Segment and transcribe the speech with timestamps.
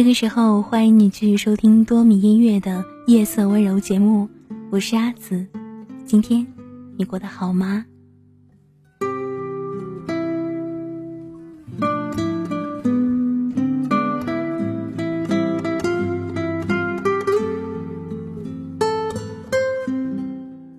[0.00, 4.30] 这个时候，欢迎你继续收听多米音乐的夜色温柔节目，
[4.70, 5.46] 我是阿紫。
[6.06, 6.46] 今天
[6.96, 7.84] 你过得好吗？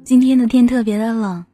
[0.04, 1.46] 今天的天特别的冷，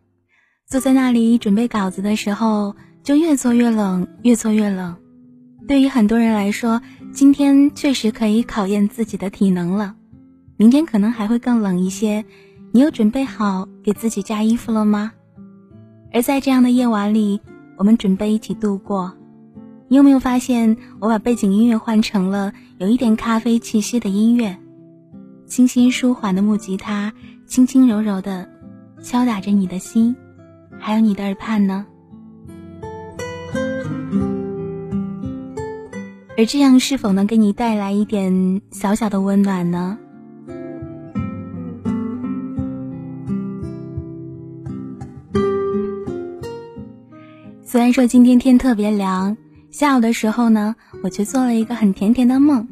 [0.66, 4.96] 坐在那里准备稿子的时候，就越坐越冷，越坐越冷。
[5.68, 6.82] 对于很多人来说，
[7.18, 9.96] 今天确实可以考验自己的体能了，
[10.56, 12.24] 明天可能还会更冷一些。
[12.72, 15.12] 你有准备好给自己加衣服了吗？
[16.14, 17.42] 而在这样的夜晚里，
[17.76, 19.12] 我们准备一起度过。
[19.88, 24.56] 你有没有发现，我把背景音乐换成了有一点咖啡气息的音乐，
[25.48, 27.12] 清新舒缓的木吉他，
[27.48, 28.48] 轻轻柔柔的
[29.02, 30.16] 敲打着你的心，
[30.78, 31.84] 还有你的耳畔呢？
[36.38, 39.98] 而这样是否能给你带来一点小小的温暖呢？
[47.64, 49.36] 虽然说今天天特别凉，
[49.72, 52.68] 下午的时候呢，我却做了一个很甜甜的梦。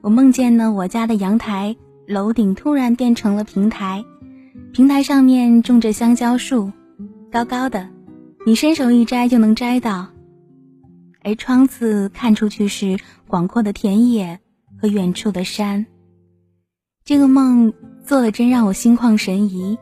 [0.00, 1.74] 我梦见呢，我家的阳台
[2.06, 4.04] 楼顶突然变成了平台，
[4.72, 6.70] 平台上面种着香蕉树，
[7.32, 7.88] 高高的，
[8.46, 10.11] 你伸手一摘就能摘到。
[11.24, 14.40] 而窗子看出去是广阔的田野
[14.80, 15.86] 和远处的山。
[17.04, 17.72] 这个梦
[18.04, 19.78] 做的真让我心旷神怡，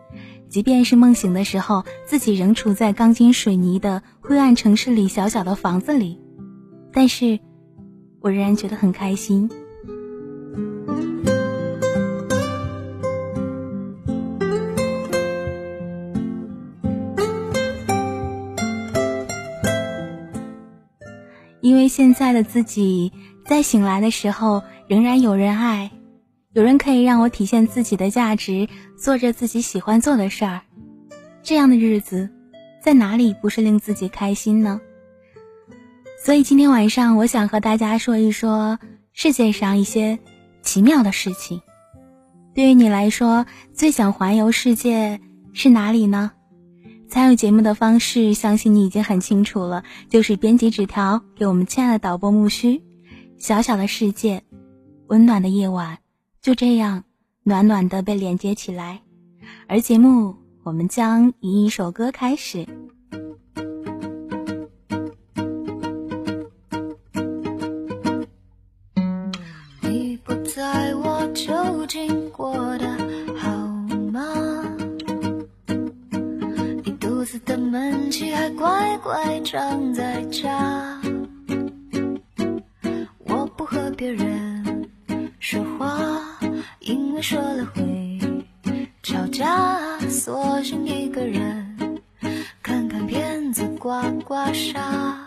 [0.49, 6.19] 即便是梦醒的时候，自己仍处在钢筋水泥的灰暗城市里小小的房子里，
[6.93, 7.39] 但是
[8.21, 9.51] 我仍然觉得很开心。
[21.71, 23.13] 因为现在的自己，
[23.47, 25.93] 在醒来的时候仍然有人爱，
[26.53, 28.67] 有人可以让我体现自己的价值，
[28.99, 30.63] 做着自己喜欢做的事儿。
[31.45, 32.29] 这样的日子，
[32.83, 34.81] 在哪里不是令自己开心呢？
[36.25, 38.81] 所以今天晚上，我想和大家说一说
[39.13, 40.19] 世界上一些
[40.63, 41.63] 奇妙的事情。
[42.53, 45.21] 对于你来说，最想环游世界
[45.53, 46.33] 是哪里呢？
[47.11, 52.81] 参与节目的方式，相信你已经很清楚了，就是编辑纸条给我们亲爱的导播木须。
[53.37, 54.45] 小小的世界，
[55.09, 55.99] 温暖的夜晚，
[56.41, 57.03] 就这样
[57.43, 59.03] 暖暖的被连接起来。
[59.67, 62.65] 而节目，我们将以一首歌开始。
[69.81, 73.10] 你不在我究竟过的。
[77.45, 81.01] 的闷气还乖乖长在家，
[83.19, 84.89] 我不和别人
[85.39, 86.21] 说话，
[86.81, 88.19] 因为说了会
[89.03, 92.01] 吵架，索性一个人
[92.63, 95.20] 看看片子，刮刮痧。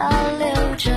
[0.00, 0.89] 倒流着。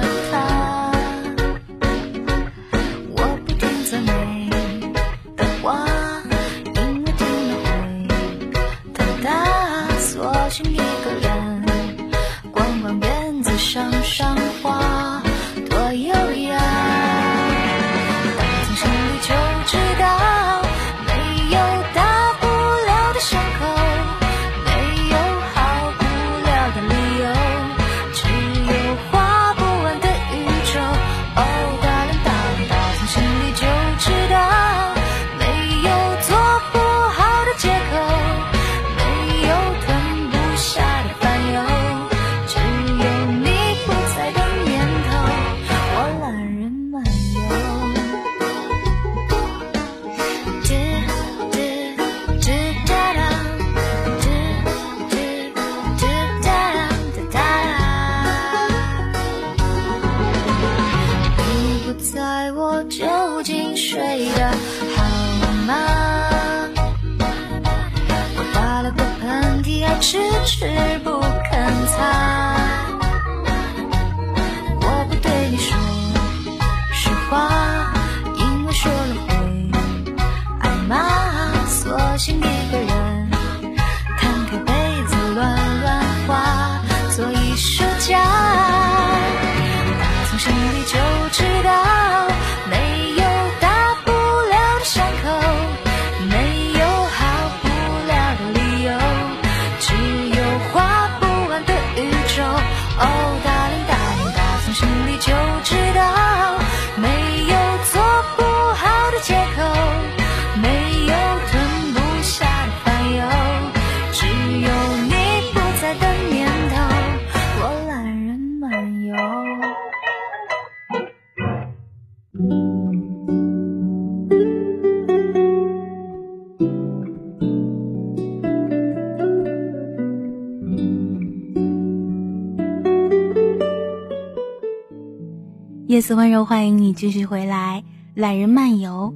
[135.93, 137.83] 夜色温柔，欢迎你继续回来。
[138.15, 139.13] 懒人漫游，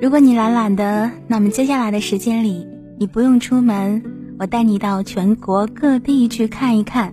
[0.00, 2.66] 如果你懒懒的，那么接下来的时间里，
[2.98, 4.02] 你不用出门，
[4.38, 7.12] 我带你到全国各地去看一看。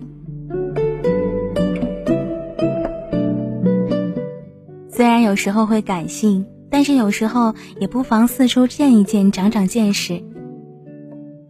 [4.88, 10.24] 虽然有时候会感性，但是有时候也不妨四处见一见，长长见识。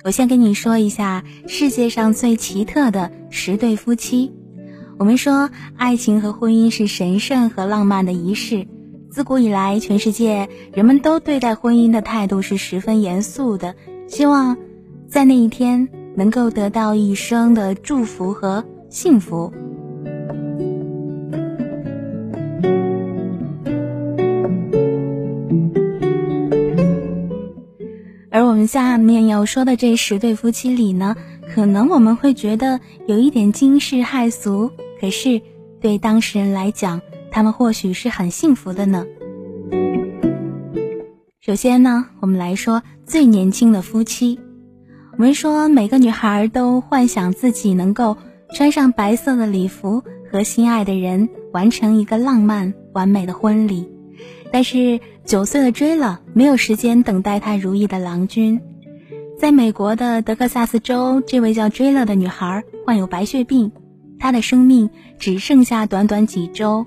[0.03, 4.33] 我先跟你说一下世界上最奇特的十对夫妻。
[4.99, 8.67] 我们说，爱情和婚姻是神圣和浪漫的仪式。
[9.11, 13.77] 自古以来，全世界人们都对待婚姻的态度是十分严肃的，
[14.09, 14.57] 希望
[15.07, 19.53] 在那一天能够得到一生的祝福和幸福。
[28.31, 31.15] 而我们下面要说的这十对夫妻里呢，
[31.55, 34.73] 可能我们会觉得有一点惊世骇俗。
[35.01, 35.41] 可是，
[35.81, 37.01] 对当事人来讲，
[37.31, 39.07] 他们或许是很幸福的呢。
[41.41, 44.39] 首先呢，我们来说最年轻的夫妻。
[45.13, 48.17] 我们说，每个女孩都幻想自己能够
[48.55, 53.89] 穿上白色的礼服，和心爱的人完成一个浪漫完美的婚礼。
[54.53, 58.61] 但是，九岁的追了没有时间等待他如意的郎君。
[59.39, 63.71] 在美国的德克萨斯州，这位叫追了的女孩患有白血病。
[64.19, 66.87] 他的生命只剩下短短几周，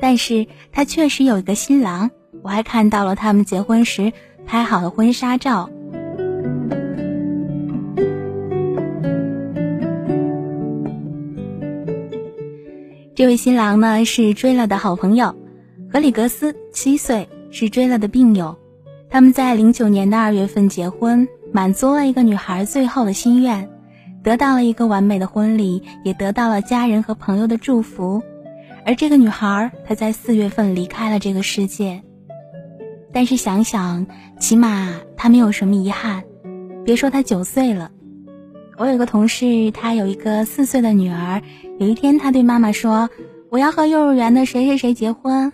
[0.00, 2.10] 但是他确实有一个新郎，
[2.42, 4.12] 我还看到了他们结婚时
[4.46, 5.70] 拍好的婚纱照。
[13.14, 15.34] 这位新郎呢是追了的好朋友，
[15.90, 18.56] 格里格斯，七岁，是追了的病友。
[19.10, 23.68] 他们在零九年的二月份结婚，满足了一个女孩最后的心愿。
[24.22, 28.22] 得到了一个完美的婚礼，也得到了家人和朋友的祝福。
[28.84, 32.02] 而这个女孩，她在四月份离开了这个世界。
[33.12, 34.06] 但是想想，
[34.38, 36.22] 起码她没有什么遗憾。
[36.84, 37.90] 别说她九岁了，
[38.76, 41.42] 我有个同事，她有一个四岁的女儿。
[41.78, 43.08] 有一天，她对妈妈说
[43.50, 45.52] ：“我要和幼儿园的谁谁谁结婚。”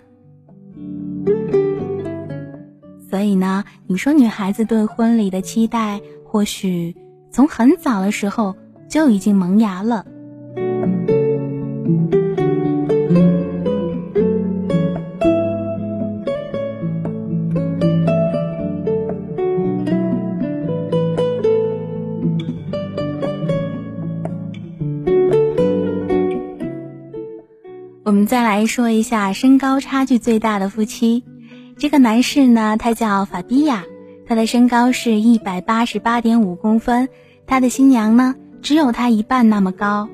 [3.09, 6.95] 所以呢，你说女孩子对婚礼的期待，或许
[7.35, 8.55] 从很早的时候。
[8.87, 10.05] 就已经萌芽了。
[28.03, 31.23] 我们再来说一下身高差距最大的夫妻。
[31.77, 33.83] 这个男士呢，他叫法比亚，
[34.27, 37.09] 他的身高是一百八十八点五公分，
[37.47, 38.35] 他的新娘呢？
[38.61, 40.09] 只有他一半那么高，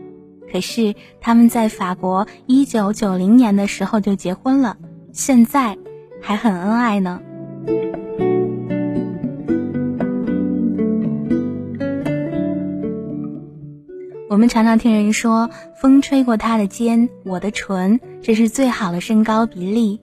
[0.52, 4.76] 可是他们在法国一九九零年的时候就结婚了，
[5.14, 5.78] 现在
[6.22, 7.22] 还很恩爱呢。
[14.30, 20.02] 我们常常听人说，风吹过他的肩，我的唇，这是最好的身高比例。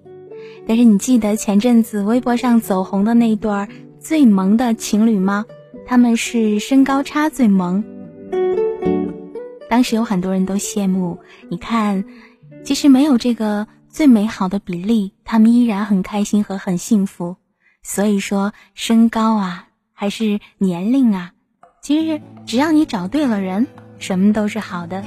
[0.67, 3.69] 但是你记得前阵子微博上走红的那对
[4.01, 5.47] 最萌的情侣吗？
[5.89, 7.83] 他们是身高差最萌。
[9.71, 11.19] 当时有很多人都羡慕，
[11.49, 12.05] 你看，
[12.63, 17.37] 其实没有这个最美好的比例，他们依然很开心和很幸福。
[17.83, 21.33] 所以说，身高啊，还是年龄啊，
[21.81, 23.67] 其实只要你找对了人，
[23.99, 25.03] 什么都是好的。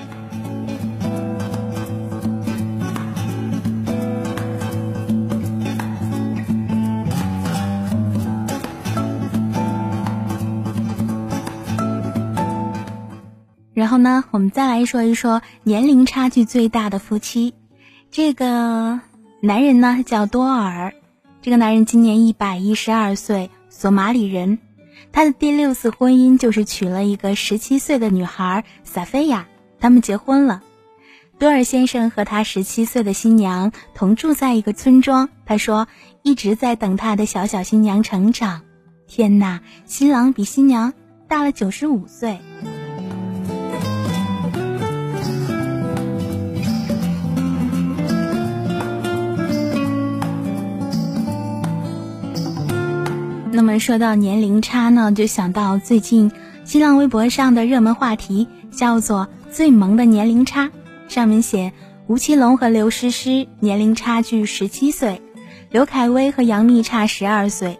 [13.73, 17.53] 然后呢，我们再来说一说年龄差距最大的夫妻。
[18.11, 18.99] 这个
[19.41, 20.93] 男人呢叫多尔，
[21.41, 24.59] 这个男人今年一百一十二岁，索马里人。
[25.13, 29.47] 他的第六次婚姻就是娶了一个十七岁的女孩萨菲亚，
[29.79, 30.61] 他们结婚了。
[31.39, 35.29] 多尔先生和他十七岁的新娘同住在一个村庄。
[35.45, 35.87] 他说
[36.21, 38.61] 一直在等他的小小新娘成长。
[39.07, 40.93] 天哪，新郎比新娘
[41.27, 42.39] 大了九十五岁。
[53.53, 56.31] 那么说到年龄差呢，就想到最近
[56.63, 60.71] 新浪微博上的热门话题叫做“最萌的年龄差”，
[61.09, 61.73] 上面写
[62.07, 65.21] 吴奇隆和刘诗诗年龄差距十七岁，
[65.69, 67.77] 刘恺威和杨幂差十二岁，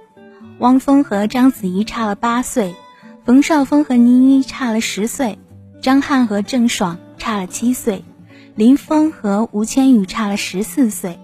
[0.60, 2.76] 汪峰和章子怡差了八岁，
[3.24, 5.40] 冯绍峰和倪妮差了十岁，
[5.82, 8.04] 张翰和郑爽差了七岁，
[8.56, 11.18] 林峰和吴千语差了十四岁，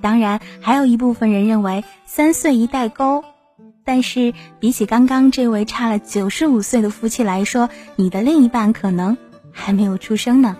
[0.00, 3.24] 当然，还有一部分人认为三岁一代沟。
[3.86, 9.16] 但是，比起刚刚这位差了九十五岁的夫妻来说，你的另一半可能
[9.52, 10.56] 还没有出生呢。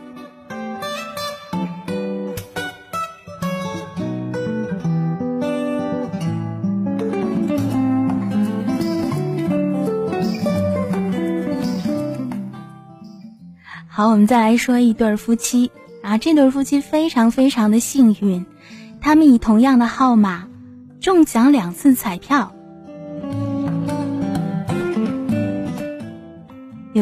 [13.88, 18.46] 好，我们再来说一对夫妻啊，这对夫妻非常非常的幸运，
[19.00, 20.46] 他们以同样的号码
[21.00, 22.52] 中奖两次彩票。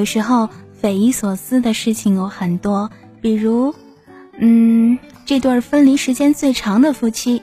[0.04, 2.90] 有时候匪夷所思的事情有很多，
[3.22, 3.74] 比如，
[4.36, 7.40] 嗯，这对分离时间最长的夫妻。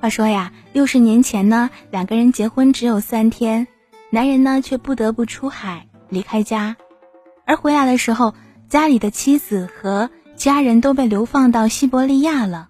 [0.00, 3.66] 话说呀，六十年前呢，两个人结婚只有三天。
[4.10, 6.76] 男人呢，却不得不出海离开家，
[7.44, 8.34] 而回来的时候，
[8.68, 12.68] 家里的妻子和家人都被流放到西伯利亚了。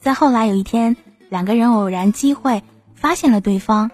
[0.00, 0.96] 再后来有一天，
[1.28, 2.64] 两个人偶然机会
[2.98, 3.92] 发现了对方。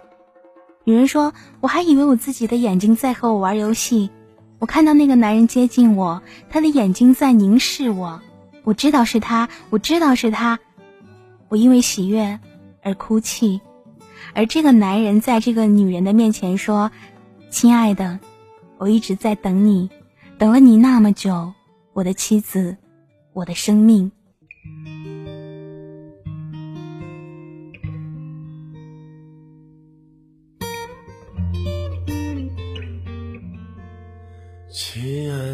[0.84, 4.10] 女人说：“我还以为我自己的眼睛在和我玩游戏，
[4.58, 8.22] 我看到那个男人接近我，他的眼睛在凝视我，
[8.64, 10.58] 我知道是他，我知道是他，
[11.48, 12.40] 我因为喜悦
[12.82, 13.60] 而哭泣。”
[14.32, 16.90] 而这个男人在这个女人的面前说
[17.50, 18.18] ：“亲爱的，
[18.78, 19.90] 我一直在等你，
[20.38, 21.52] 等了你那么久，
[21.92, 22.78] 我的妻子，
[23.34, 24.10] 我的生命。”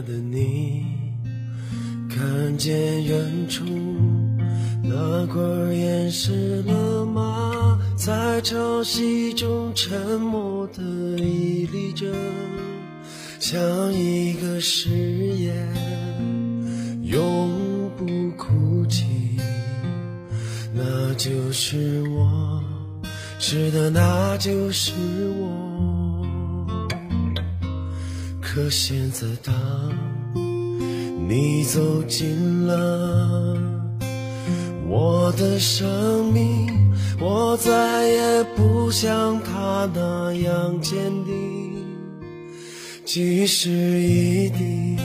[0.03, 0.85] 的你，
[2.09, 3.65] 看见远处
[4.83, 5.43] 那块
[5.73, 7.79] 岩石了吗？
[7.97, 10.83] 在潮汐中沉默的
[11.19, 12.07] 屹立着，
[13.39, 14.89] 像一个誓
[15.37, 15.55] 言，
[17.03, 18.07] 永不
[18.39, 19.05] 哭泣。
[20.73, 22.63] 那就是我，
[23.39, 24.93] 是的，那就是
[25.39, 26.00] 我。
[28.53, 29.55] 可现在，当
[31.29, 33.57] 你走进了
[34.89, 36.67] 我的生命。
[37.21, 41.85] 我再也不像他那样坚定，
[43.05, 44.97] 即使一滴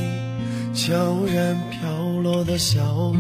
[0.74, 0.96] 悄
[1.28, 3.20] 然飘落的小雨，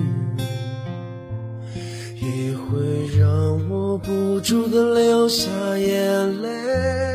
[2.22, 7.15] 也会让我不住的流下眼泪。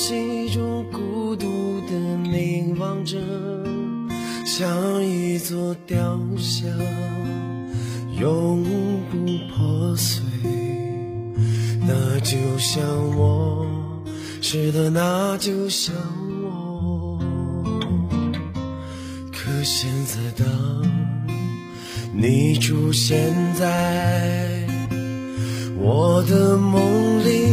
[0.00, 1.92] 心中孤独的
[2.22, 3.18] 凝望着，
[4.46, 6.66] 像一座雕像，
[8.18, 8.64] 永
[9.10, 9.18] 不
[9.54, 10.24] 破碎。
[11.86, 12.82] 那就像
[13.14, 13.66] 我，
[14.40, 15.94] 是的，那就像
[16.42, 17.18] 我。
[19.30, 20.48] 可现在，当
[22.14, 24.66] 你出现在
[25.78, 26.80] 我的梦
[27.22, 27.49] 里，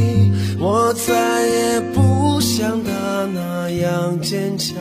[0.60, 4.76] 我再也不像他那样坚强。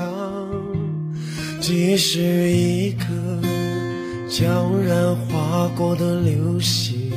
[1.61, 3.07] 即使一颗
[4.29, 7.11] 悄然划过的流星，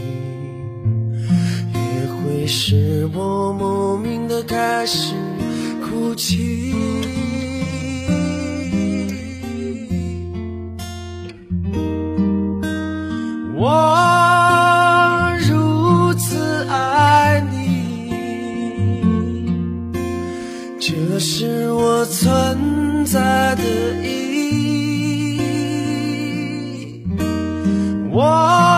[1.74, 1.80] 也
[2.12, 5.14] 会使我莫名的开始
[5.82, 6.74] 哭泣。
[13.56, 13.89] 我
[22.12, 23.64] 存在的
[24.04, 24.08] 意
[25.38, 25.40] 义。
[28.12, 28.69] 我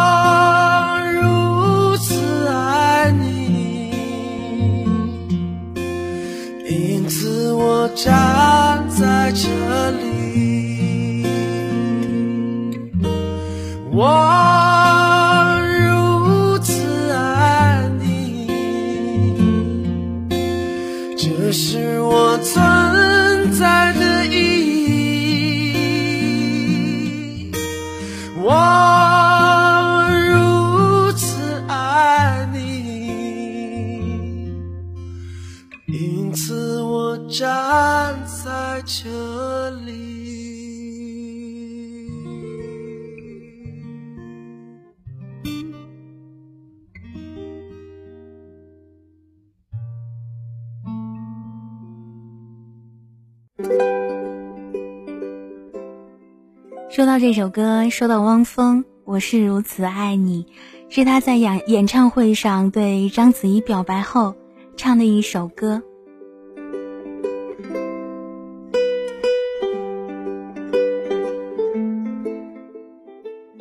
[57.02, 60.46] 说到这首歌，说到汪峰，我是如此爱你，
[60.88, 64.36] 是他在演演唱会上对章子怡表白后
[64.78, 65.82] 唱的一首歌。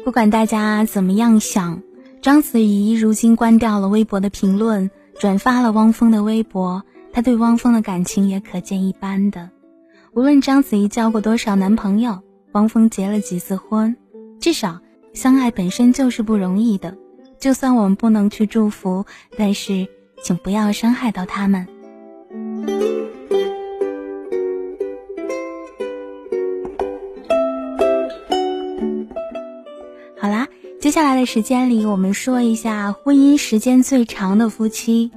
[0.04, 1.82] 不管大家怎么样想，
[2.20, 9.48] 章子怡如今关掉了微博的评论，转发了汪峰的微博，她对汪峰的感情也可见一斑的。
[10.12, 12.18] 无论章子怡交过多少男朋友。
[12.52, 13.96] 汪峰结了几次婚，
[14.40, 14.80] 至少
[15.12, 16.96] 相爱本身就是不容易的。
[17.38, 19.04] 就算我们不能去祝福，
[19.36, 19.86] 但是
[20.22, 21.66] 请不要伤害到他们。
[30.18, 30.46] 好啦，
[30.80, 35.10] 接下来的时间里，我们说一下婚姻时间最长的夫妻。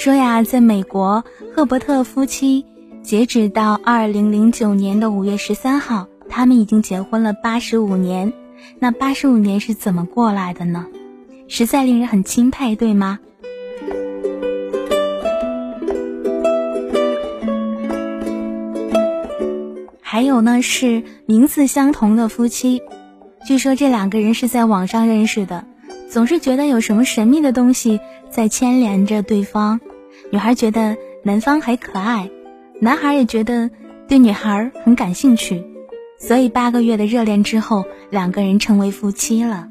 [0.00, 2.64] 说呀，在美国，赫伯特夫妻
[3.02, 8.32] 截止到二零零九年的五月十三号，他们已经结婚了八十五年。
[8.78, 10.86] 那八十五年是怎么过来的呢？
[11.48, 13.18] 实在令人很钦佩，对吗？
[20.00, 22.80] 还有呢，是名字相同的夫妻，
[23.46, 25.66] 据说这两个人是在网上认识的，
[26.08, 29.78] 总是觉得有什么神秘的东西在牵连着对方。
[30.32, 32.30] 女孩觉得男方很可爱，
[32.80, 33.68] 男孩也觉得
[34.06, 35.64] 对女孩很感兴趣，
[36.18, 39.68] 所以八个月的热恋之后，两个人成为夫妻了。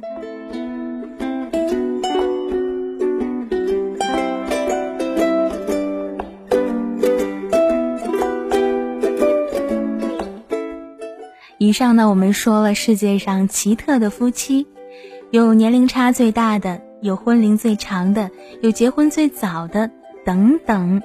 [11.58, 14.68] 以上呢，我们说了世界上奇特的夫妻，
[15.32, 18.30] 有年龄差最大的，有婚龄最长的，
[18.62, 19.90] 有结婚最早的。
[20.26, 21.02] 等等，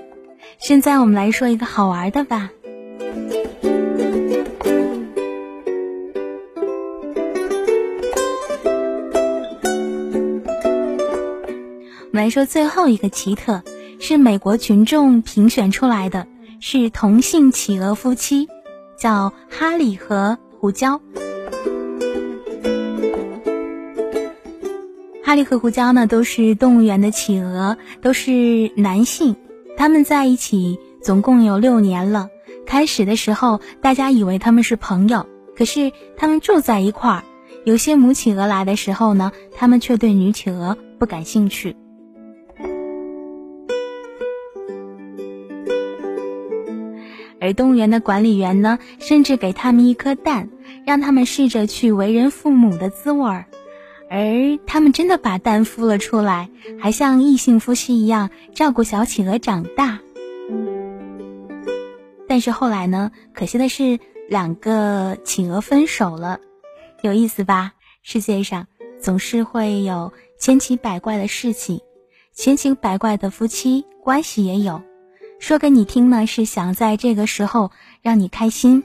[0.58, 2.50] 现在我们来说一个好玩的吧。
[12.00, 13.62] 我们来说最后一个奇特，
[13.98, 16.26] 是美国群众评选出来的，
[16.60, 18.48] 是同性企鹅夫妻，
[18.96, 21.00] 叫哈利和胡椒。
[25.34, 29.34] 哈利和胡椒呢，都是动物园的企鹅，都是男性。
[29.76, 32.28] 他们在一起总共有六年了。
[32.64, 37.24] 开始的时候，大家以为他们是朋友，可是他们住在一块儿。
[37.64, 41.74] 有些母企鹅来的时候呢，他们却对女企鹅不感兴趣。
[47.40, 50.48] 而动物园的管理员呢，甚至给他们一颗蛋，
[50.86, 53.46] 让他们试着去为人父母的滋味儿。
[54.14, 56.48] 而他们真的把蛋孵了出来，
[56.78, 59.98] 还像异性夫妻一样照顾小企鹅长大。
[62.28, 63.10] 但是后来呢？
[63.32, 63.98] 可惜的是，
[64.28, 66.38] 两个企鹅分手了，
[67.02, 67.72] 有意思吧？
[68.02, 68.68] 世界上
[69.00, 71.80] 总是会有千奇百怪的事情，
[72.32, 74.80] 千奇百怪的夫妻关系也有。
[75.40, 78.84] 说给你听呢，是想在这个时候让你开心，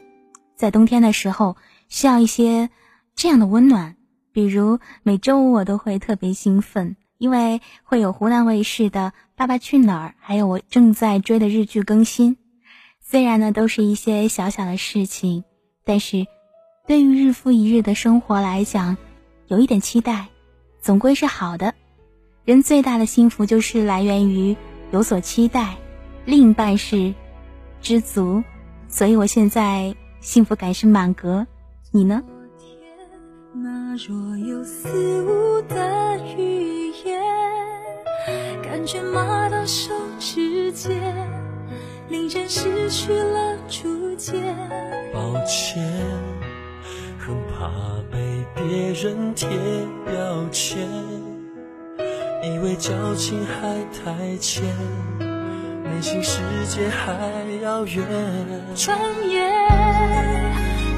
[0.56, 1.56] 在冬天的时候
[1.88, 2.72] 需要一些
[3.16, 3.96] 这样的温暖。
[4.32, 12.38] 比如每周五我都会特别兴奋，因为会有湖南卫视的《爸爸去哪儿》，还有我正在追的日剧更新。
[13.02, 15.44] 虽然呢都是一些小小的事情，
[15.84, 16.28] 但是
[16.88, 18.98] 对于日复一日的生活来讲，
[19.48, 20.28] 有一点期待，
[20.80, 21.74] 总归是好的。
[22.46, 24.56] 人最大的幸福就是来源于
[24.92, 25.78] 有所期待，
[26.26, 27.14] 另一半是
[27.82, 28.44] 知足，
[28.88, 31.48] 所以我现在幸福感是满格。
[31.92, 32.24] 你呢？
[34.00, 34.88] 那若有似
[35.24, 37.22] 无的语言，
[38.64, 41.02] 感觉麻到手指尖，
[42.08, 44.42] 令人失去了主见。
[45.14, 45.84] 抱歉，
[47.18, 47.70] 很怕
[48.10, 49.50] 被别人贴
[50.06, 50.88] 标签，
[52.44, 54.64] 以为交情还太浅，
[55.20, 58.06] 内心世界还遥远。
[58.76, 59.52] 转眼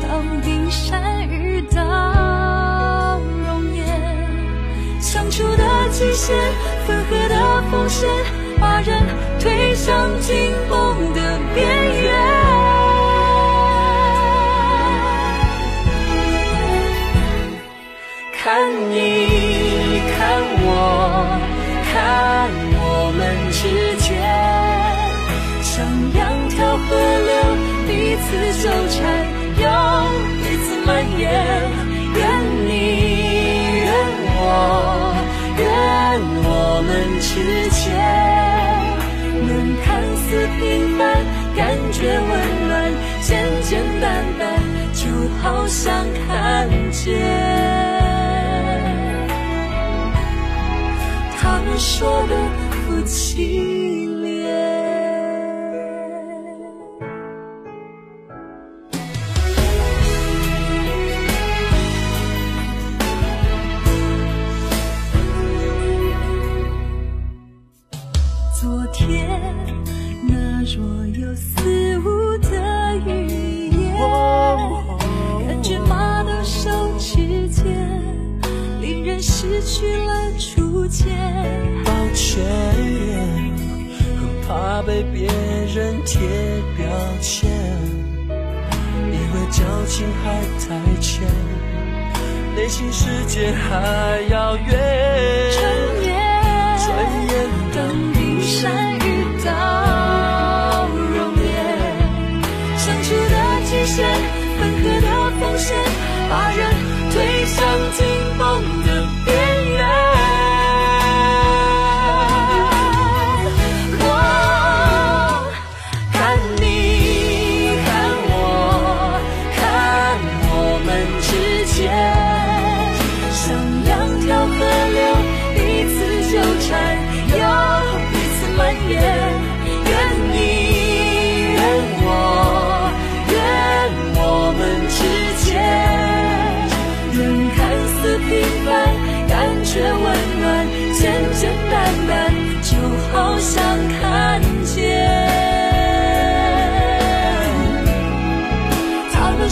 [0.03, 2.20] 到冰山遇到。
[5.11, 6.33] 相处的极限，
[6.87, 8.07] 分合的风险，
[8.61, 9.03] 把人
[9.41, 11.67] 推向紧绷的边
[12.01, 12.13] 缘。
[18.41, 20.69] 看你，看我，
[21.91, 23.19] 看我们
[23.51, 23.59] 之
[23.97, 24.07] 间，
[25.61, 26.95] 像两条河
[27.27, 27.35] 流，
[27.85, 28.29] 彼此
[28.63, 28.97] 纠缠，
[29.59, 29.61] 又
[30.41, 31.80] 彼此蔓延。
[37.21, 37.93] 之间，
[39.47, 39.49] 能
[39.83, 41.01] 看似平凡，
[41.55, 41.59] 感
[41.91, 42.29] 觉温
[42.67, 43.29] 暖，简
[43.61, 44.41] 简单单，
[44.93, 45.05] 就
[45.41, 45.93] 好像
[46.27, 47.21] 看见。
[51.39, 52.35] 他们说的
[52.71, 53.80] 夫妻
[79.61, 81.05] 失去了初见。
[81.85, 82.43] 抱歉，
[84.17, 85.27] 很怕被别
[85.73, 86.19] 人贴
[86.75, 86.87] 标
[87.21, 87.49] 签，
[89.07, 90.65] 以为交情还太
[90.99, 91.21] 浅，
[92.55, 94.65] 内心世界还遥远。
[95.53, 95.61] 转
[96.05, 96.09] 眼，
[96.79, 96.87] 转
[97.27, 97.33] 眼
[97.75, 97.77] 等
[98.13, 99.05] 冰山遇
[99.45, 101.45] 到熔岩，
[102.77, 104.07] 相处的极限，
[104.59, 105.07] 分合的
[105.39, 105.77] 风险，
[106.29, 106.59] 把人
[107.11, 107.59] 推向
[107.93, 107.99] 紧
[108.39, 108.41] 绷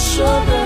[0.09, 0.58] 说不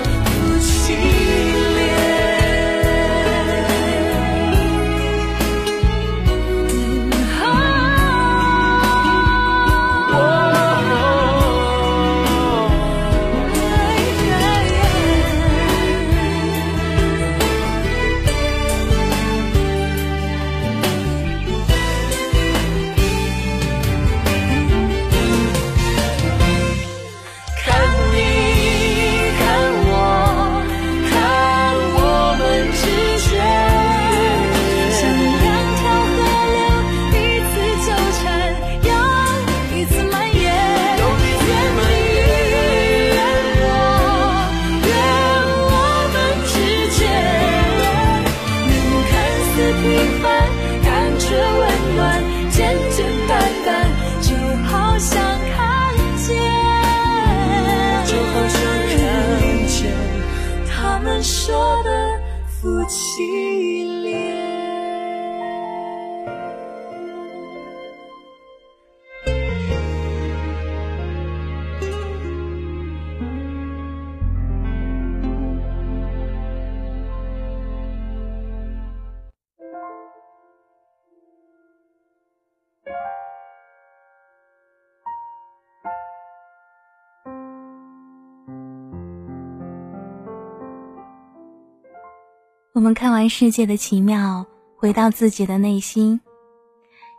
[92.84, 94.44] 我们看完世界的奇妙，
[94.76, 96.20] 回到自己的内心。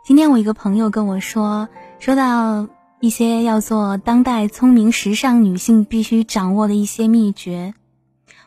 [0.04, 2.68] 今天我一个朋友跟我说，说到
[3.00, 7.74] 一些要做当代聪明时尚女性必须掌握的一些秘诀。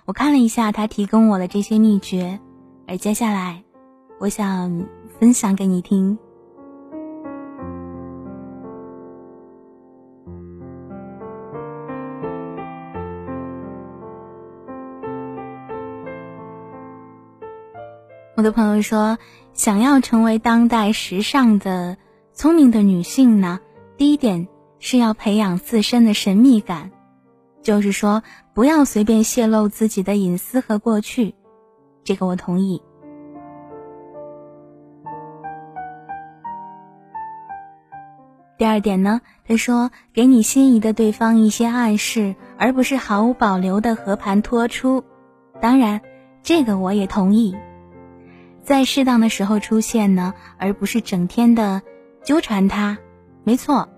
[0.06, 2.40] 我看了一下他提供我的这些秘诀，
[2.88, 3.66] 而接下来，
[4.22, 4.86] 我想
[5.20, 6.18] 分享给你听。
[18.40, 19.18] 我的朋友说，
[19.52, 21.98] 想要成为当代时尚的
[22.32, 23.60] 聪明的女性呢，
[23.98, 24.48] 第一点
[24.80, 26.90] 是要培养自身的神秘感，
[27.62, 28.24] 就是说
[28.54, 31.36] 不要随便泄露自己的隐私和过去，
[32.06, 32.82] 这个我同意。
[38.58, 45.04] 第二点呢，他说给你心仪的对方一些暗示，而不是毫无保留的和盘托出。
[45.60, 46.00] 当然，
[46.42, 47.54] 这个我也同意。
[48.70, 51.82] 在适当的时候出现呢，而不是整天的
[52.24, 53.00] 纠缠他。
[53.44, 53.90] 没错，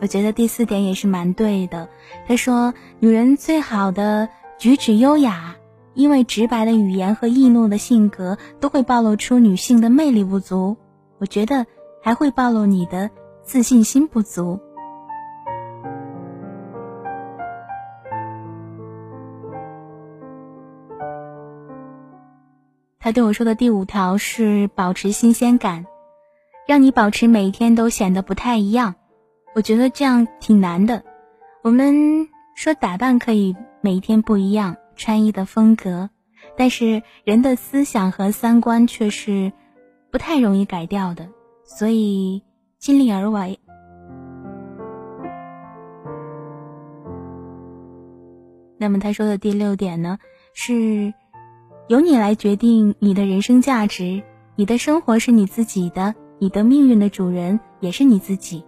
[0.00, 1.90] 我觉得第四点也是蛮对的。
[2.26, 5.56] 他说，女人最好的举止优雅，
[5.92, 10.78] 因为直白的语言和易怒的性格都会暴露出女性的魅力不足。
[11.18, 11.66] 我觉得
[12.02, 13.10] 还会暴露你的
[13.42, 14.58] 自信心不足。
[23.06, 25.86] 他对我说的第五条是保持新鲜感，
[26.66, 28.96] 让你保持每一天都显得不太一样。
[29.54, 31.04] 我觉得这样挺难的。
[31.62, 36.10] 我们说打扮可以每一天不一样，穿衣的风格，
[36.56, 39.52] 但是人的思想和三观却是
[40.10, 41.28] 不太容易改掉的，
[41.62, 42.42] 所以
[42.80, 43.60] 尽力而为。
[48.78, 50.18] 那么他说的第六点呢
[50.54, 51.14] 是。
[51.88, 54.22] 由你来决定你的人生价值，
[54.56, 58.64] 你的生活是你自己的，你的命运的主人也是你自己。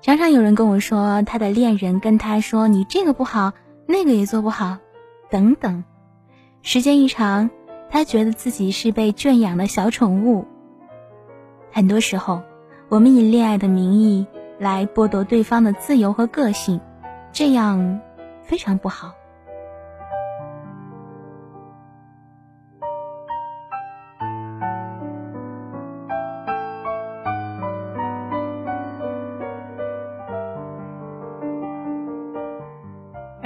[0.00, 3.52] 常常有人跟我说，他的恋人跟他说：“你这个不好，
[3.88, 4.78] 那个也做不好，
[5.28, 5.82] 等等。”
[6.62, 7.50] 时间一长，
[7.90, 10.44] 他觉得自己是被圈养的小宠物。
[11.72, 12.42] 很多时候，
[12.90, 14.24] 我们以恋爱的名义
[14.60, 16.80] 来剥夺对方的自由和个性，
[17.32, 18.00] 这样
[18.44, 19.14] 非常不好。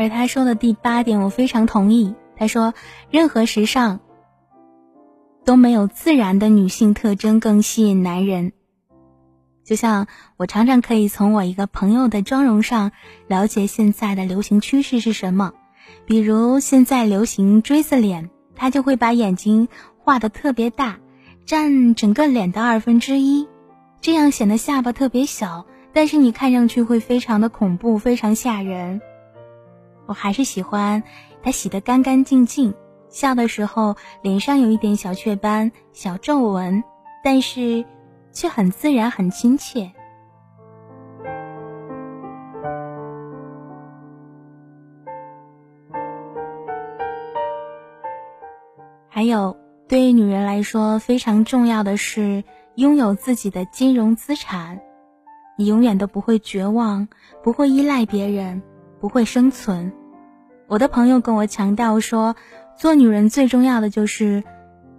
[0.08, 2.14] 他说的第八点，我非常同意。
[2.36, 2.74] 他说，
[3.10, 4.00] 任何时尚
[5.44, 8.52] 都没有自然的女性特征更吸引男人。
[9.64, 12.92] 就像我常常可以从我一个朋友的妆容上
[13.26, 15.52] 了解现在的流行趋势是什么。
[16.06, 19.68] 比如现在流行锥子脸，他就会把眼睛
[19.98, 20.98] 画的特别大，
[21.44, 23.46] 占整个脸的二分之一，
[24.00, 29.00] 这样显得下巴特别小，但是你看上去会非常的恐怖，非常吓人。
[30.08, 31.02] 我还是喜欢
[31.42, 32.72] 他洗得干干净净，
[33.10, 36.82] 笑的时候脸上有一点小雀斑、小皱纹，
[37.22, 37.84] 但是
[38.32, 39.92] 却很自然、很亲切。
[49.10, 49.54] 还有，
[49.88, 52.42] 对于女人来说非常重要的是
[52.76, 54.80] 拥有自己的金融资产，
[55.58, 57.08] 你永远都不会绝望，
[57.42, 58.62] 不会依赖别人。
[59.00, 59.92] 不会生存。
[60.66, 62.36] 我的朋友跟我强调说，
[62.76, 64.44] 做女人最重要的就是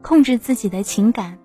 [0.02, 1.38] 控制自己的情感。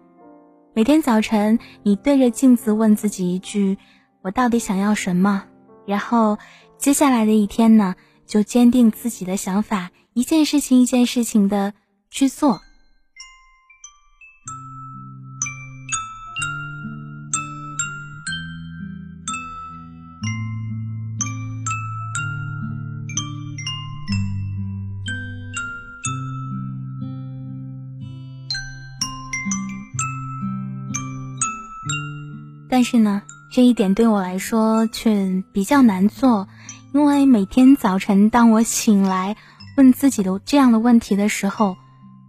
[0.72, 3.78] 每天早晨，你对着镜子问自己一句
[4.22, 5.44] ：“我到底想要什么？”
[5.86, 6.38] 然后，
[6.78, 7.94] 接下来的一天呢，
[8.26, 11.74] 就坚定自己的想法，一件事情一件事情的
[12.10, 12.60] 去做。
[32.74, 36.48] 但是呢，这一点对我来说却比较难做，
[36.92, 39.36] 因为每天早晨当我醒来
[39.76, 41.76] 问自己的这样的问题的时候，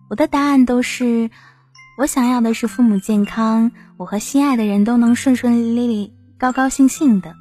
[0.07, 1.31] 我的答案都是：
[1.97, 7.33] 我想要的是父母健康，我和心爱的人都能顺顺利利、高高兴兴的。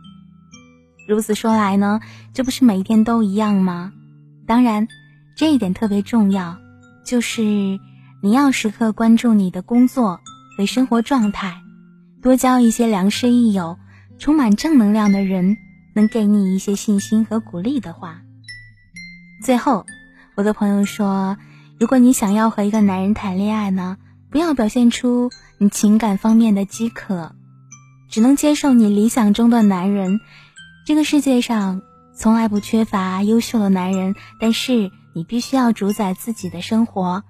[1.06, 2.00] 如此说来呢，
[2.32, 3.92] 这不是每一天都一样吗？
[4.46, 4.88] 当然，
[5.36, 6.56] 这一点特别重要，
[7.04, 7.42] 就是
[8.22, 10.20] 你要时刻关注你的工作
[10.56, 11.60] 和生活状态。
[12.24, 13.78] 多交一些良师益友、
[14.18, 15.58] 充满正能量的人，
[15.94, 18.22] 能给你一些信心和鼓励的话。
[19.44, 19.84] 最后，
[20.34, 21.36] 我的朋友说，
[21.78, 23.98] 如果你想要和一个男人谈恋爱呢，
[24.30, 27.36] 不要表现出你情感方面的饥渴，
[28.08, 30.18] 只能接受你理想中的男人。
[30.86, 31.82] 这个世界上
[32.16, 37.22] 从来不缺乏优秀的男人，但是你必须要主宰自己的生活。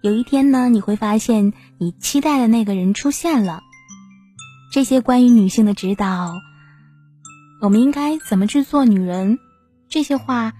[0.00, 3.62] 有一天呢，你会发现你期待的那个人出现了。
[4.72, 6.40] 这些关于女性的指导，
[7.60, 9.38] 我们应该怎么去做女人？
[9.86, 10.54] 这些话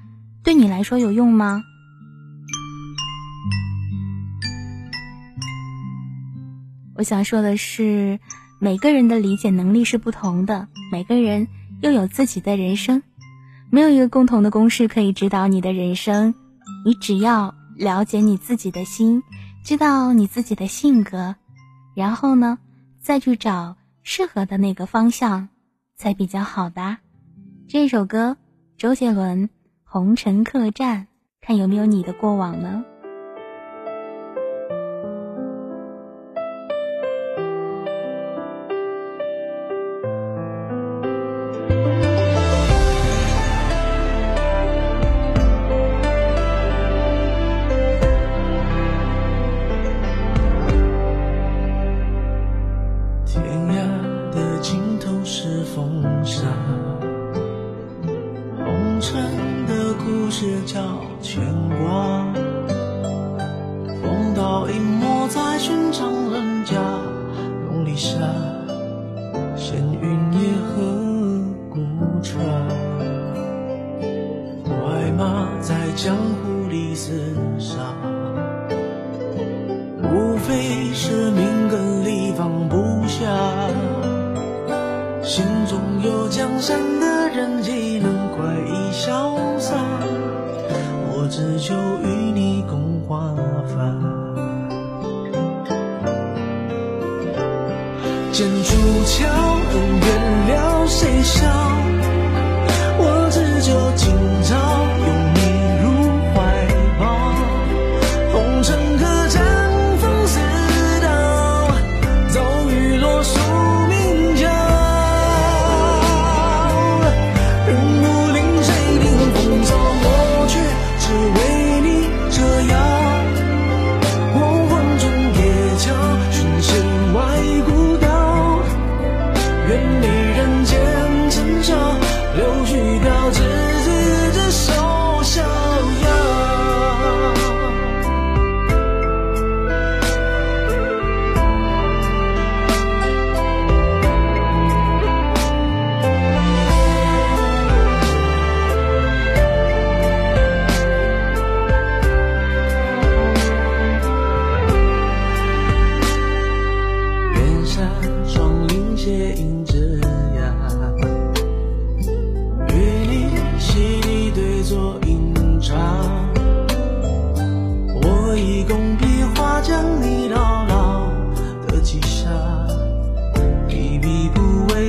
[0.44, 1.64] 对你来说有用吗？
[6.94, 8.20] 我想说的是，
[8.60, 11.48] 每个人的理解能力是不同的，每个人
[11.80, 13.02] 又有自己的人生，
[13.70, 16.34] 没有一个共同的公式可以指导你的人生。
[16.84, 19.22] 你只要了解你自己的心，
[19.64, 21.34] 知道你自己的性格，
[21.94, 22.58] 然后呢，
[23.00, 23.74] 再去找。
[24.02, 25.48] 适合的那个方向
[25.94, 26.98] 才比较好的。
[27.68, 28.36] 这首歌，
[28.76, 29.48] 周杰伦
[29.84, 31.02] 《红尘客栈》，
[31.40, 32.84] 看有没有你的过往呢？
[61.68, 62.41] 光。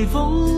[0.06, 0.53] 风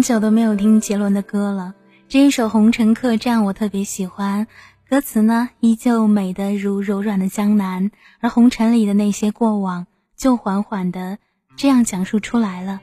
[0.00, 1.74] 很久都没有听杰伦的歌了，
[2.08, 4.46] 这一首《红尘客栈》我特别喜欢，
[4.88, 9.86] 歌词呢依旧美得如柔软的江南，而红尘里的那些过往
[10.16, 11.18] 就缓缓的
[11.54, 12.80] 这样讲述出来了。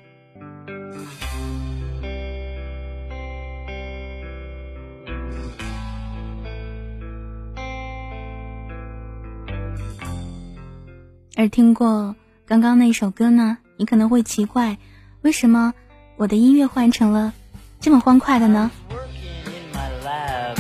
[11.36, 12.16] 而听过
[12.46, 14.78] 刚刚那首歌呢，你可能会奇怪，
[15.24, 15.74] 为什么
[16.18, 17.32] 我的音乐换成了
[17.80, 20.58] 这么欢快的呢？Working in my lab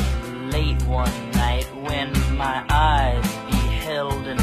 [0.51, 4.37] late one night when my eyes beheld an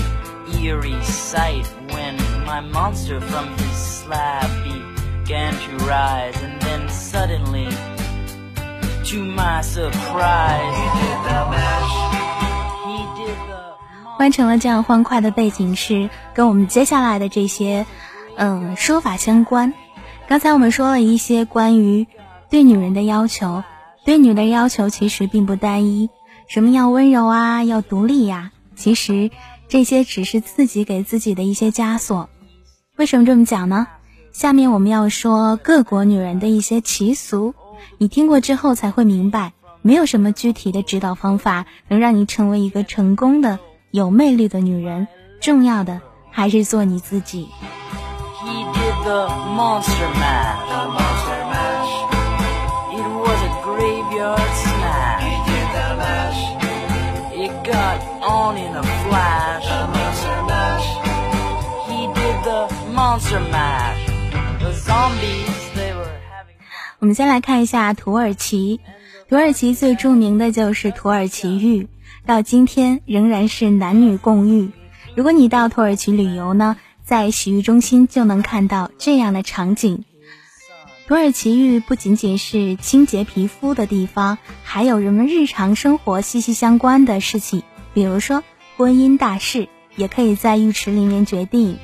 [0.60, 7.68] eerie sight when my monster from his slab began to rise and then suddenly
[9.04, 11.94] to my surprise he did the mash
[12.84, 17.86] he did the 换成了这样欢快的背景是跟我们接下来的这些，
[18.36, 19.72] 嗯，说法相关。
[20.26, 22.06] 刚才我们说了一些关于
[22.48, 23.62] 对女人的要求，
[24.04, 26.08] 对女的要求其实并不单一，
[26.48, 29.30] 什么要温柔啊，要独立呀、其实
[29.68, 32.30] 这些只是自己给自己的一些枷锁。
[32.96, 33.86] 为什么这么讲呢？
[34.32, 37.54] 下面我们要说各国女人的一些习俗，
[37.98, 39.52] 你听过之后才会明白，
[39.82, 43.58] 没有什么具体的指导方法能让你成为一个成功的、
[43.90, 45.06] 有魅力的女人。
[45.40, 46.00] 重要的
[46.30, 47.48] 还是做你自己。
[49.04, 50.64] He the monster mash.
[50.68, 51.92] The monster mash.
[52.94, 55.22] It was a graveyard smash.
[55.22, 56.40] He did the mash.
[57.34, 59.66] It got on in a flash.
[59.68, 60.86] The monster mash.
[61.86, 64.00] He did the monster mash.
[64.60, 66.56] The zombies, they were having.
[67.00, 68.80] 我们先来看一下土耳其。
[69.28, 71.88] 土耳其最著名的就是土耳其浴，
[72.24, 74.70] 到今天仍然是男女共浴。
[75.14, 80.04] 如果你到土耳其旅游呢，在洗浴中心就能看到这样的场景。
[81.06, 88.42] 土耳其浴不仅仅是清洁皮肤的地方，还有人们日常生活息息相关的事情，比如说
[88.78, 91.76] 婚姻大事，也可以在浴池里面决定。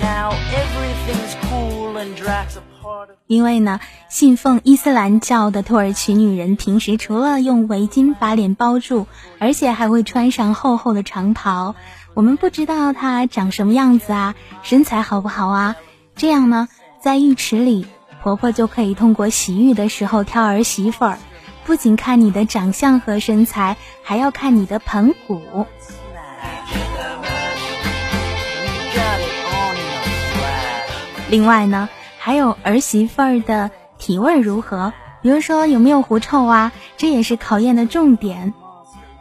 [0.00, 2.73] Now everything's cool and Drax a part of.
[3.26, 9.06] 因为呢，信奉伊斯兰教的土耳其女人平时除了用围巾把脸包住，
[9.38, 11.74] 而且还会穿上厚厚的长袍。
[12.14, 15.76] 我们不知道她长什么样子啊，身材好不好啊？
[16.16, 16.68] 这样呢，
[17.00, 17.86] 在浴池里，
[18.22, 21.18] 婆婆就可以通过洗浴的时候挑儿媳妇儿，
[21.64, 25.66] 不仅看你的长相和身材，还要看你的盆骨。
[31.30, 31.88] 另外呢，
[32.24, 38.54] 还有儿媳妇儿的体味如何，比如说有没有狐臭啊，这也是考验的重点。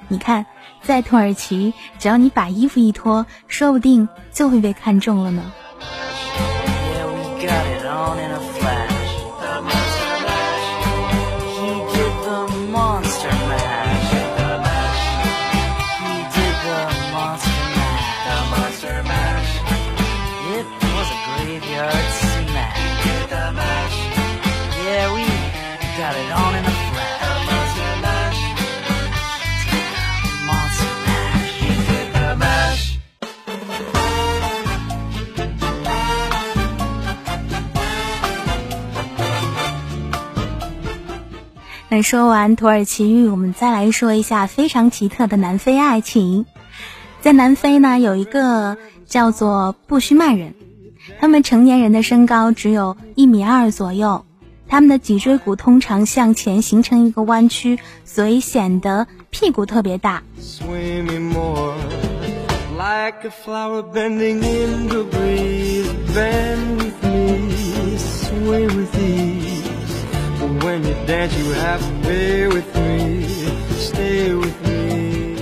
[0.08, 0.46] 你看，
[0.82, 5.52] 在土耳其，只要你把衣服一脱，说不定就会被看中了呢。
[42.02, 46.46] 说完土耳其浴，我们再来说一下非常奇特的南非爱情。
[47.22, 50.56] 在南非呢，有一个叫做布须曼人，
[51.20, 54.26] 他们成年人的身高只有一米二左右，
[54.68, 60.24] 他们的脊椎骨通常向前形成一个弯曲，所以显得屁股特别大。
[60.42, 61.76] Sway me more
[62.76, 65.88] like a flower bending in the breeze.
[66.14, 69.53] Bend with me, sway with ease.
[70.64, 73.28] When you dance, you have to be with me.
[73.78, 75.36] Stay with me,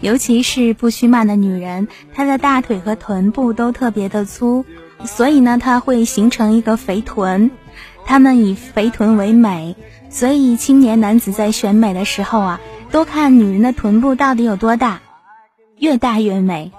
[0.00, 4.64] 尤其是不虚曼的女人，她的大腿和臀部都特别的粗，
[5.04, 7.50] 所以呢，她会形成一个肥臀。
[8.06, 9.76] 她们以肥臀为美，
[10.08, 12.60] 所以青年男子在选美的时候啊，
[12.90, 15.02] 都看女人的臀部到底有多大，
[15.78, 16.72] 越大越美。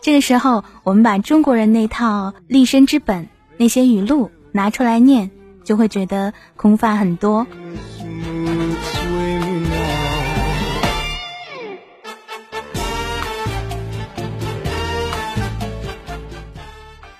[0.00, 5.32] 这个时候，我们把中国人那套立身之本那些语录拿出来念，
[5.64, 7.46] 就会觉得空泛很多。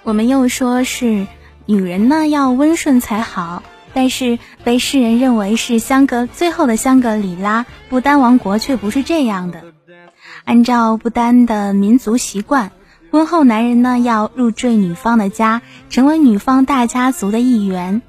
[0.02, 1.26] 我们又说是
[1.64, 3.62] 女人呢要温顺才好，
[3.94, 9.64] 但是被世人认为是香格最后的香格里拉，不丹王国却不是这样的。
[10.44, 12.70] 按照不丹的民族习惯，
[13.10, 18.02] 婚后男人呢要入赘女方的家，成为女方大家族的一员。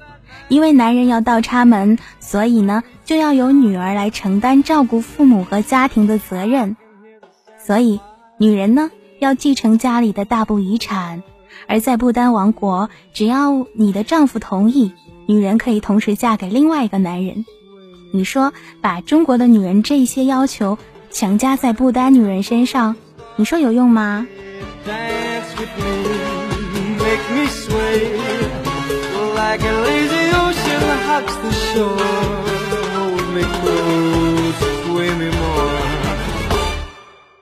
[0.48, 6.76] 因为男人要倒插门，所以呢就要由女儿来承担照顾父母和家庭的责任。
[7.58, 8.00] 所以，
[8.38, 11.22] 女人呢要继承家里的大部遗产，
[11.66, 14.92] 而在不丹王国，只要你的丈夫同意，
[15.26, 17.44] 女人可以同时嫁给另外一个男人。
[18.12, 20.78] 你说把中国的女人这些要求
[21.10, 22.94] 强加在不丹女人身上，
[23.34, 24.26] 你说有用吗？
[31.16, 31.96] Lazy ocean hugs the shore.
[32.94, 34.54] Hold me close,
[34.84, 35.72] sway me more.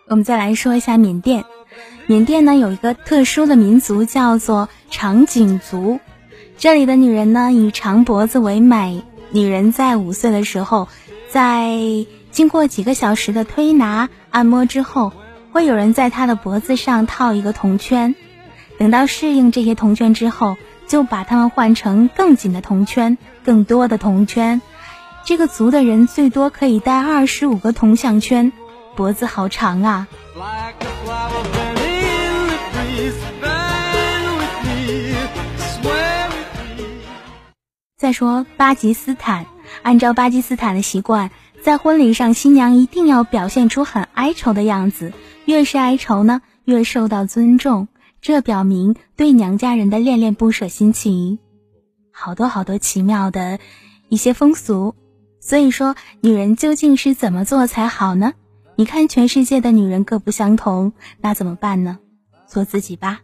[0.09, 1.45] 我们再来说一下缅甸。
[2.07, 5.99] 缅甸呢有一个特殊的民族叫做长颈族，
[6.59, 9.03] 这里的女人呢以长脖子为美。
[9.31, 10.87] 女人在五岁的时候，
[11.29, 11.77] 在
[12.31, 15.12] 经过几个小时的推拿按摩之后，
[15.51, 18.14] 会有人在她的脖子上套一个铜圈。
[18.79, 20.57] 等到适应这些铜圈之后，
[20.87, 24.61] 就把它们换成更紧的铜圈，更多的铜圈。
[25.25, 28.53] 这个族的人最多可以戴二十五个铜项圈，
[28.97, 30.09] 脖子好长啊。
[37.97, 39.47] 再说巴基斯坦，
[39.83, 41.31] 按照巴基斯坦的习惯，
[41.63, 45.15] 在婚礼上新娘一定要表现出很哀愁的样子，
[45.47, 47.89] 越是哀愁呢，越受到尊重，
[48.21, 51.39] 这表明对娘家人的恋恋不舍心情。
[52.17, 53.59] 好多好多奇妙的
[54.09, 54.95] 一些风俗。
[55.41, 58.33] 所以说女人究竟是怎么做才好呢？
[58.77, 61.99] 你看全世界的女人各不相同那怎么办呢？
[62.47, 63.21] 做自己吧。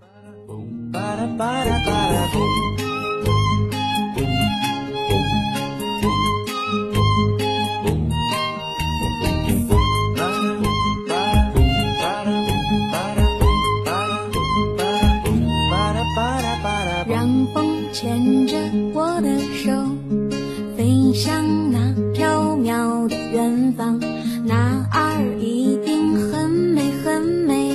[21.13, 24.01] 向那飘渺的远方
[24.45, 27.75] 那儿一定很美很美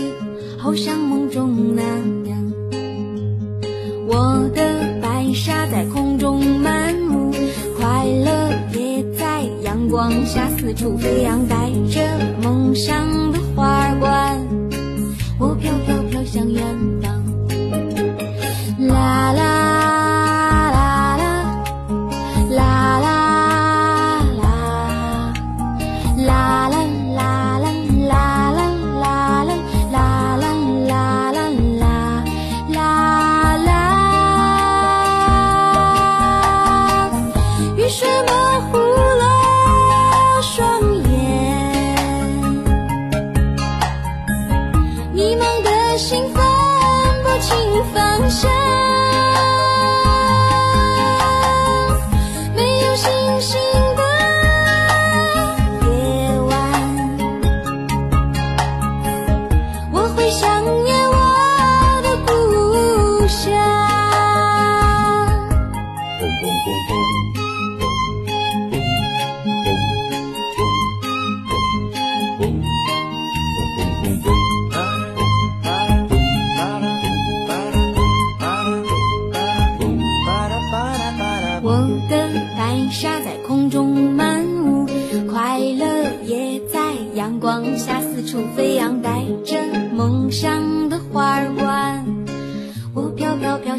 [0.57, 1.81] 好像梦中那
[2.29, 2.53] 样
[4.07, 7.31] 我的白纱在空中漫舞
[7.77, 14.34] 快乐也在阳光下四处飞扬带着梦想的花冠。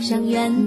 [0.07, 0.66] 上远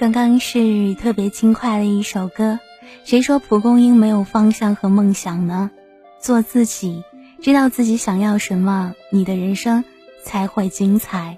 [0.00, 2.58] 刚刚是特别轻快的一首歌
[3.04, 5.70] 谁说蒲公英没有方向和梦想呢？
[6.18, 7.04] 做自己
[7.42, 9.84] 知道自己想要什么你的人生
[10.24, 11.36] 才会精彩。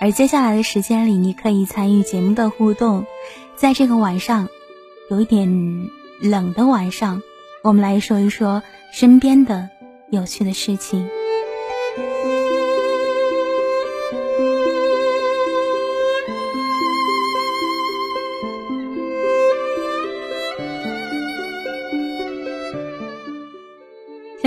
[0.00, 3.06] 而接下来的时间里你可以参与节目的互动
[3.54, 4.48] 在这个晚上
[5.08, 5.88] 有一点
[6.20, 7.22] 冷的晚上
[7.62, 9.70] 我们来说一说身边的
[10.10, 11.08] 有趣的事情。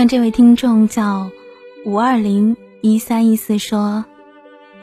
[0.08, 1.32] 这位听众叫
[1.84, 4.06] 五二零一三一四说：“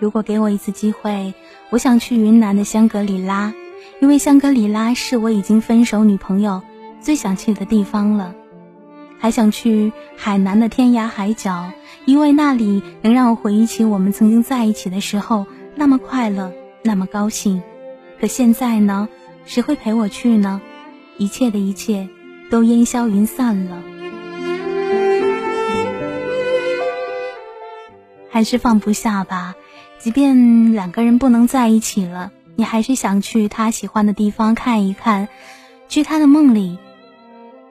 [0.01, 1.33] 如果给我一次机会，
[1.71, 3.55] 我想去云南的香格里拉，
[4.01, 6.61] 因为香格里拉是我已经分手女朋友
[7.01, 8.35] 最想去的地方了。
[9.19, 11.71] 还想去海南的天涯海角，
[12.05, 15.47] 因为那里能让我回忆起我们曾经在一起的时候
[15.77, 16.53] 那么快乐，
[16.83, 17.63] 那么高兴。
[18.21, 19.09] 可现在呢，
[19.45, 20.61] 谁会陪我去呢？
[21.17, 22.09] 一切的一切
[22.51, 23.83] 都烟消云散了。”
[28.33, 29.55] 还是放不下吧，
[29.99, 35.29] 即便两个人不能在一起了，你还是想去他喜欢的地方看一看，
[35.87, 36.79] 去他的梦里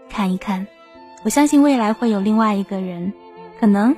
[0.07, 0.68] 看一看。
[1.24, 3.12] 我相信未来会有另外一个人，
[3.59, 3.95] 可能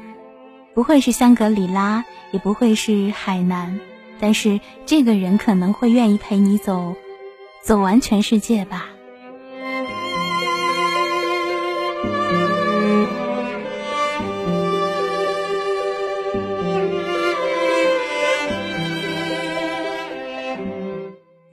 [0.73, 3.79] 不会是香格里拉，也不会是海南，
[4.21, 6.95] 但是这个人可能会愿意陪你走，
[7.61, 8.87] 走完全世界吧。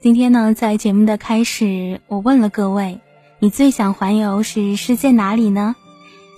[0.01, 3.01] 今天呢，在节目的开始，我问了各位，
[3.37, 5.75] 你最想环游是世界哪里呢？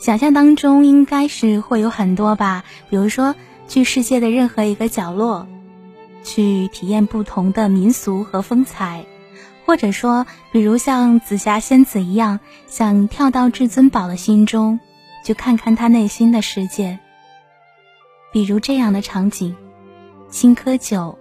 [0.01, 3.35] 想象当中应该是会有很多吧，比如说
[3.69, 5.47] 去世界的任何一个角落，
[6.25, 9.05] 去体验不同的民俗和风采，
[9.65, 14.81] 或者说，比如像紫霞仙子一样，想跳到至尊宝的心中，
[15.23, 16.99] 去看看他内心的世界。
[18.33, 19.55] 比如这样的场景：
[20.29, 21.17] 青稞酒、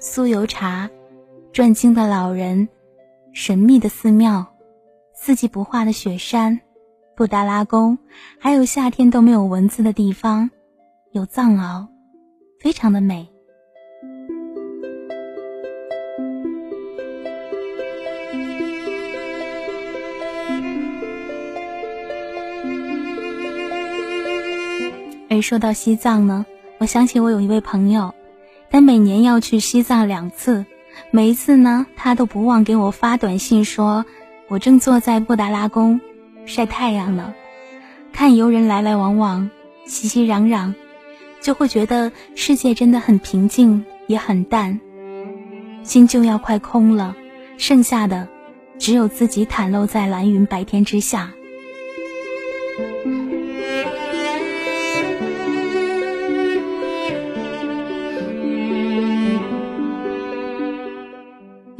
[0.00, 0.88] 酥油茶。
[1.54, 2.68] 转经的老人，
[3.32, 4.44] 神秘的寺庙，
[5.14, 6.60] 四季不化的雪山，
[7.14, 7.96] 布达拉宫，
[8.40, 10.50] 还有夏天都没有蚊子的地方，
[11.12, 11.86] 有藏獒，
[12.58, 13.28] 非常的美。
[25.30, 26.44] 而说到西藏呢，
[26.78, 28.12] 我想起我有一位朋友，
[28.70, 30.66] 他每年要去西藏两次。
[31.10, 34.04] 每一次呢，他都不忘给我发短信，说
[34.48, 36.00] 我正坐在布达拉宫
[36.46, 37.34] 晒太阳呢，
[38.12, 39.50] 看游人来来往往，
[39.86, 40.74] 熙熙攘攘，
[41.40, 44.80] 就会觉得世界真的很平静，也很淡，
[45.82, 47.14] 心就要快空了，
[47.56, 48.28] 剩下的
[48.78, 51.32] 只有自己袒露在蓝云白天之下。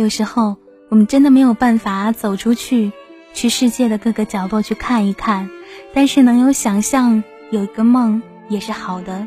[0.05, 0.59] 有时候
[0.91, 2.93] 我们真的没有办法走出去，
[3.33, 5.49] 去世界的各个角落去看一看，
[5.95, 9.27] 但是能有想象，有一个梦也是好的。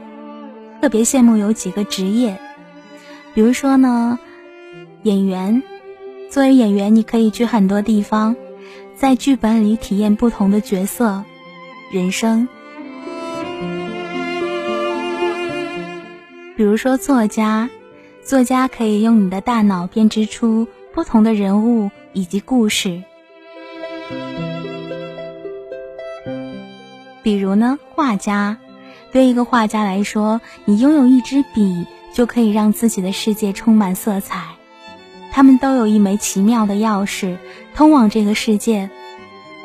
[0.79, 2.37] 特别羡慕有几个职业，
[3.33, 4.19] 比如说呢，
[5.01, 5.63] 演员。
[6.29, 8.35] 作为演员，你可以去很多地方，
[8.95, 11.23] 在剧本里体验不同的角色、
[11.89, 12.47] 人生。
[16.55, 17.67] 比如说作家。
[18.27, 23.01] 作家可以用你的大脑编织出不同的人物以及故事。
[27.23, 28.57] 比如呢，画家，
[29.13, 34.43] 对一个画家来说，你拥有一支笔就可以让自己的世界充满色彩。
[35.31, 37.37] 他们都有一枚奇妙的钥匙，
[37.75, 38.89] 通往这个世界，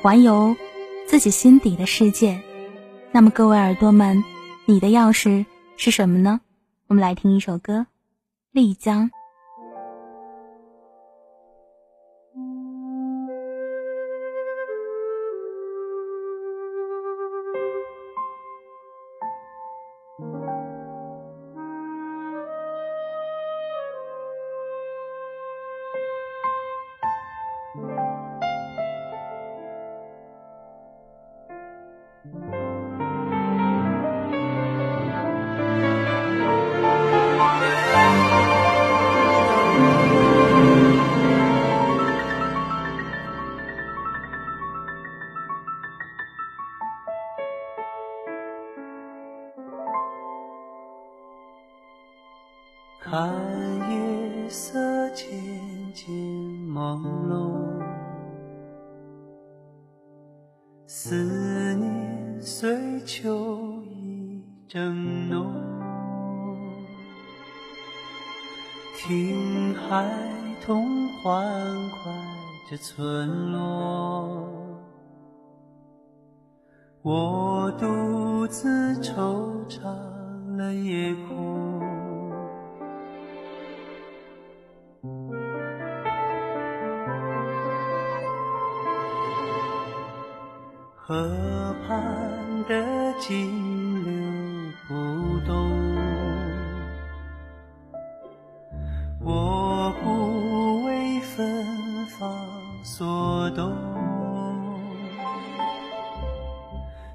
[0.02, 0.54] 环游
[1.08, 2.40] 自己心底的世界。
[3.10, 4.22] 那么各位耳朵们，
[4.66, 5.46] 你的钥匙
[5.76, 6.40] 是什么呢？
[6.86, 7.86] 我们来听一首歌。
[8.52, 9.10] 丽江。
[64.72, 65.52] 正浓，
[68.96, 70.08] 听孩
[70.64, 71.44] 童欢
[71.90, 72.10] 快
[72.70, 74.48] 着村落，
[77.02, 79.82] 我独自惆怅
[80.56, 81.82] 了夜空。
[90.96, 93.71] 河畔的景
[95.46, 95.70] 动，
[99.20, 101.64] 我不为芬
[102.06, 102.30] 芳
[102.82, 103.72] 所动。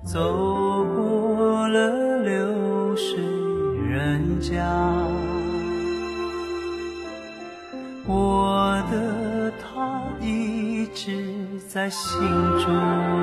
[0.03, 3.21] 走过了流水
[3.89, 4.63] 人家，
[8.05, 12.21] 我的他一直在心
[12.65, 13.16] 中。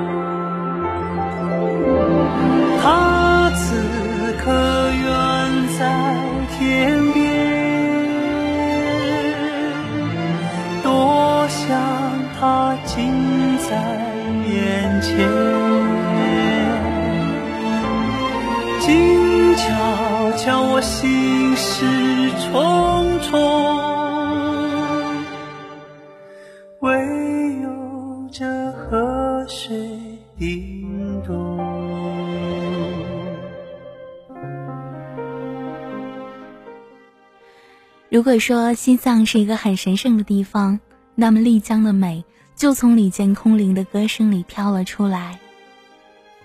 [38.15, 40.79] 如果说西藏是一个很神圣的地方，
[41.15, 42.23] 那么丽江的美
[42.55, 45.37] 就从李健空灵的歌声里飘了出来。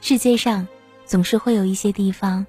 [0.00, 0.66] 世界上
[1.06, 2.44] 总是会有一些地方，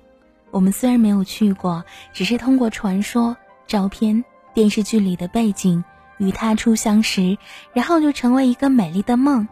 [0.49, 5.83] 我们虽然没有去过，只是通过传说、照片、电视剧里的背景
[6.17, 7.37] 与它初相识，
[7.73, 9.47] 然后就成为一个美丽的梦。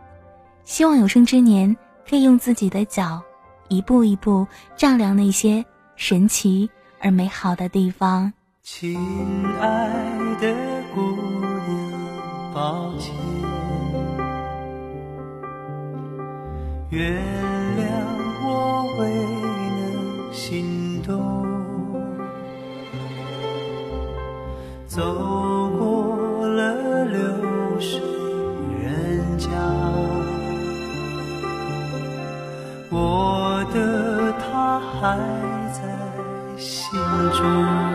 [0.64, 1.78] 希望有生之年
[2.10, 3.22] 可以用自己的脚，
[3.68, 5.64] 一步一步丈量那些
[5.96, 8.34] 神奇而美好的地方。
[8.72, 8.96] 亲
[9.60, 9.90] 爱
[10.40, 10.54] 的
[10.94, 11.02] 姑
[11.68, 13.14] 娘，抱歉，
[16.90, 17.20] 原
[17.76, 17.82] 谅
[18.46, 18.48] 我
[19.00, 19.10] 未
[19.76, 21.10] 能心动。
[24.88, 25.02] 走
[25.78, 27.20] 过了流
[27.80, 28.00] 水
[28.82, 29.50] 人家，
[32.92, 35.18] 我的他还
[35.74, 35.82] 在
[36.56, 36.98] 心
[37.34, 37.89] 中。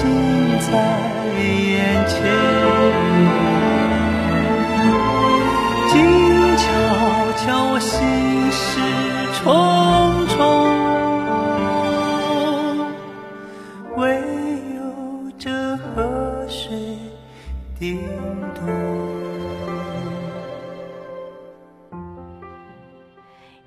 [0.00, 0.06] 近
[0.60, 0.70] 在
[1.40, 2.14] 眼前，
[5.90, 5.96] 静
[6.56, 6.62] 悄
[7.36, 7.42] 悄，
[7.72, 7.98] 我心
[8.52, 8.62] 事
[9.34, 9.44] 重
[10.28, 10.38] 重，
[13.96, 13.98] 唯
[14.76, 14.78] 有
[15.36, 16.78] 这河水
[17.76, 17.98] 叮
[18.54, 18.62] 咚。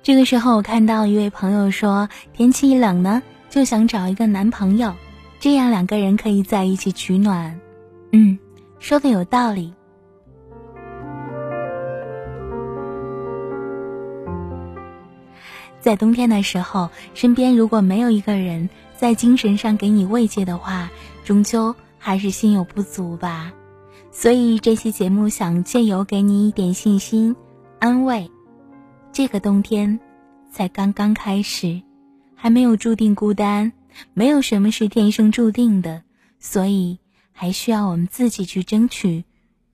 [0.02, 4.94] 这个时候，我看到一位朋友说，天气一冷呢，就想找一个男朋友，
[5.42, 7.60] 这样两个人可以在一起取暖。
[8.12, 8.38] 嗯，
[8.78, 9.74] 说的有道理。
[15.80, 20.88] 在冬天的时候，身边如果没有一个人在精神上给你慰藉的话，
[21.24, 23.52] 终究还是心有不足吧。
[24.12, 27.34] 所以这期节目想借由给你一点信心、
[27.80, 28.30] 安慰。
[29.10, 29.98] 这个冬天
[30.52, 31.82] 才刚刚开始，
[32.36, 33.72] 还没有注定孤单，
[34.14, 36.02] 没有什么是天生注定的，
[36.38, 36.98] 所以
[37.32, 39.24] 还需要我们自己去争取，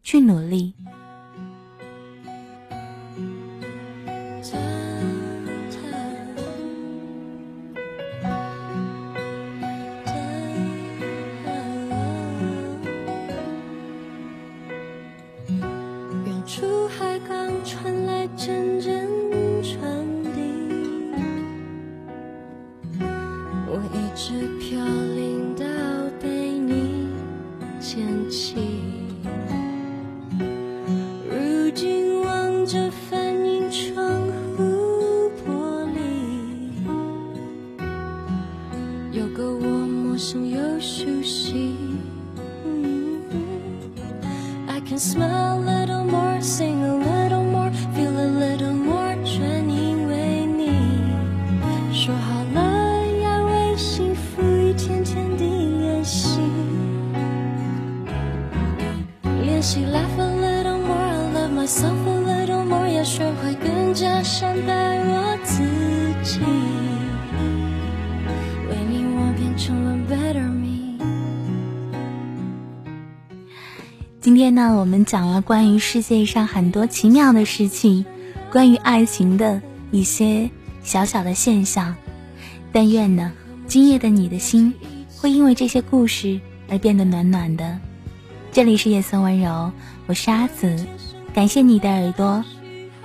[0.02, 0.74] 去努力。
[74.48, 78.02] 天呢，我们讲了关于世界上很多奇妙的事情，
[78.50, 80.48] 关于爱情的一些
[80.82, 81.94] 小小的现象。
[82.72, 83.30] 但愿呢，
[83.66, 84.72] 今夜的你的心
[85.18, 86.40] 会因为这些故事
[86.70, 87.78] 而变得暖暖的。
[88.50, 89.70] 这里是夜色温柔，
[90.06, 90.74] 我是阿紫，
[91.34, 92.42] 感谢你的耳朵，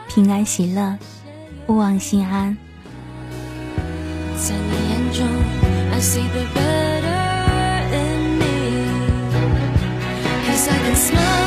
[0.08, 0.98] 平安喜乐，
[1.68, 2.56] 勿忘心安。
[4.38, 5.28] 在你眼中
[5.92, 6.73] ，I see the
[11.04, 11.43] smile